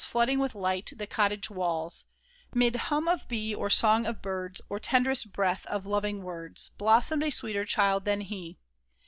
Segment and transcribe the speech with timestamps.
[0.03, 2.05] Flooding with light the cottage walls,
[2.55, 4.59] 'Mid hum of bee, or song of birds.
[4.67, 8.57] Or tenderest breath of loving words, Blossomed a sweeter child than he